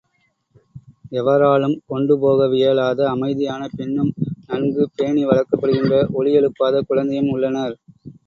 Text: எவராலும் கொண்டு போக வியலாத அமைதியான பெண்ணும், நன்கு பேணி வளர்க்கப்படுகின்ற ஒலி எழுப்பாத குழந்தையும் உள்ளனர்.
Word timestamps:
எவராலும் 1.11 1.75
கொண்டு 1.85 2.13
போக 2.19 2.47
வியலாத 2.53 2.99
அமைதியான 3.11 3.67
பெண்ணும், 3.75 4.11
நன்கு 4.47 4.85
பேணி 4.95 5.23
வளர்க்கப்படுகின்ற 5.25 5.93
ஒலி 6.19 6.33
எழுப்பாத 6.33 6.83
குழந்தையும் 6.89 7.31
உள்ளனர். 7.35 7.77